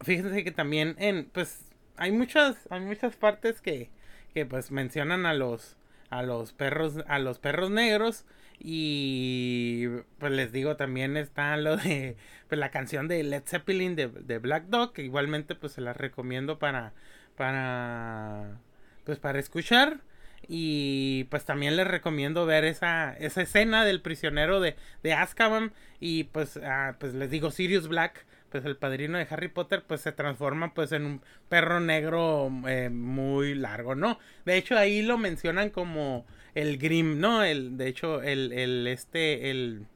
[0.00, 3.90] fíjense que también en, pues, hay muchas, hay muchas partes que,
[4.34, 5.76] que pues mencionan a los,
[6.10, 8.24] a los perros, a los perros negros.
[8.64, 9.88] Y
[10.18, 12.16] pues les digo, también está lo de
[12.48, 15.92] pues, la canción de Led Zeppelin de, de, Black Dog, que igualmente pues se la
[15.92, 16.92] recomiendo para,
[17.36, 18.60] para,
[19.04, 20.00] pues para escuchar.
[20.46, 25.72] Y pues también les recomiendo ver esa, esa escena del prisionero de, de Azkaban.
[25.98, 30.02] Y pues, ah, pues les digo, Sirius Black pues el padrino de Harry Potter pues
[30.02, 34.18] se transforma pues en un perro negro eh, muy largo, ¿no?
[34.44, 37.42] De hecho ahí lo mencionan como el Grim, ¿no?
[37.42, 39.86] El, de hecho el, el este, el,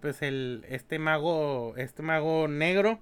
[0.00, 3.00] pues el, este mago, este mago negro,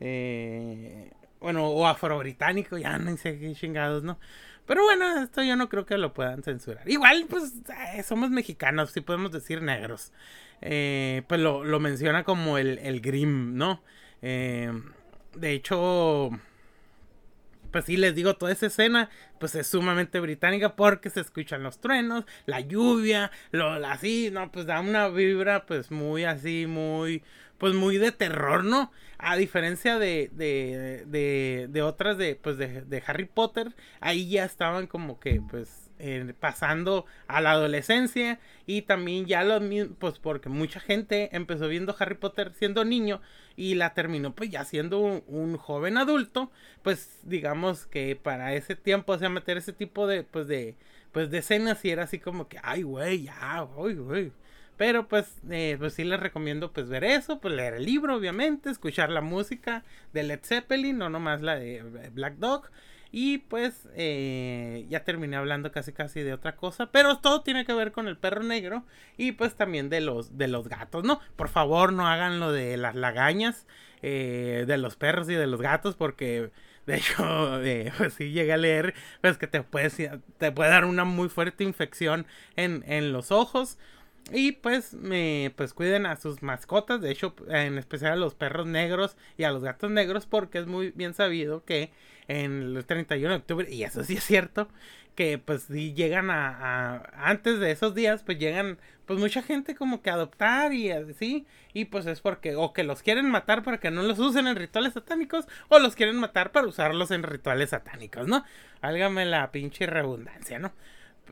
[0.00, 4.18] eh, bueno, o afro-británico, ya no sé qué chingados, ¿no?
[4.66, 6.88] Pero bueno, esto yo no creo que lo puedan censurar.
[6.88, 7.54] Igual, pues,
[7.94, 10.12] eh, somos mexicanos, sí podemos decir negros.
[10.60, 13.82] Eh, pues lo, lo menciona como el, el Grim, ¿no?
[14.22, 14.70] Eh,
[15.34, 16.30] de hecho,
[17.72, 19.10] pues sí les digo, toda esa escena,
[19.40, 24.66] pues es sumamente británica porque se escuchan los truenos, la lluvia, lo así, no, pues
[24.66, 27.22] da una vibra, pues muy así, muy,
[27.58, 28.92] pues muy de terror, ¿no?
[29.18, 34.44] A diferencia de, de, de, de otras de, pues de, de Harry Potter, ahí ya
[34.44, 35.81] estaban como que, pues,
[36.40, 41.94] pasando a la adolescencia y también ya lo mismo, pues porque mucha gente empezó viendo
[41.98, 43.20] Harry Potter siendo niño
[43.56, 46.50] y la terminó pues ya siendo un, joven adulto,
[46.82, 50.74] pues digamos que para ese tiempo, o sea, meter ese tipo de, pues de,
[51.12, 54.32] pues de escenas y era así como que, ay, güey, ya, güey, güey.
[54.76, 58.70] Pero pues, eh, pues sí les recomiendo pues ver eso, pues leer el libro obviamente,
[58.70, 62.70] escuchar la música de Led Zeppelin, no nomás la de Black Dog.
[63.12, 66.90] Y pues eh, ya terminé hablando casi casi de otra cosa.
[66.90, 68.84] Pero todo tiene que ver con el perro negro.
[69.18, 71.20] Y pues también de los, de los gatos, ¿no?
[71.36, 73.66] Por favor no hagan lo de las lagañas.
[74.00, 75.94] Eh, de los perros y de los gatos.
[75.94, 76.50] Porque
[76.86, 78.94] de hecho, eh, pues sí llegué a leer.
[79.20, 79.96] Pues que te, puedes,
[80.38, 83.78] te puede dar una muy fuerte infección en, en los ojos.
[84.30, 88.66] Y pues, me, pues cuiden a sus mascotas, de hecho, en especial a los perros
[88.66, 91.90] negros y a los gatos negros, porque es muy bien sabido que
[92.28, 94.68] en el 31 de octubre, y eso sí es cierto,
[95.14, 100.00] que pues si llegan a, antes de esos días, pues llegan pues mucha gente como
[100.00, 103.78] que a adoptar y así, y pues es porque o que los quieren matar para
[103.78, 107.70] que no los usen en rituales satánicos, o los quieren matar para usarlos en rituales
[107.70, 108.44] satánicos, ¿no?
[108.80, 110.72] Álgame la pinche redundancia, ¿no?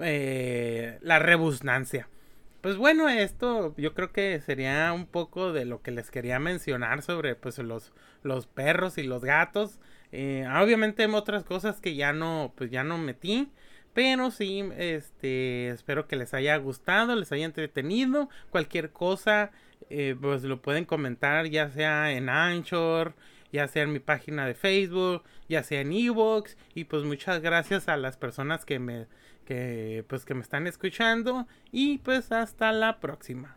[0.01, 2.09] Eh, la rebusnancia.
[2.61, 7.01] Pues bueno, esto yo creo que sería un poco de lo que les quería mencionar
[7.03, 7.93] sobre pues los,
[8.23, 9.81] los perros y los gatos.
[10.13, 13.51] Eh, obviamente hay otras cosas que ya no, pues ya no metí.
[13.95, 18.29] Pero sí, este, espero que les haya gustado, les haya entretenido.
[18.51, 19.51] Cualquier cosa,
[19.89, 23.15] eh, pues lo pueden comentar, ya sea en Anchor,
[23.53, 26.57] ya sea en mi página de Facebook, ya sea en Evox.
[26.75, 29.07] Y pues muchas gracias a las personas que me,
[29.51, 31.49] que, pues, que me están escuchando.
[31.73, 33.57] Y pues hasta la próxima.